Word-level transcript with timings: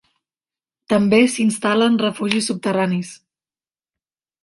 També 0.93 1.19
s'instal·len 1.35 2.01
refugis 2.07 2.51
subterranis. 2.53 3.15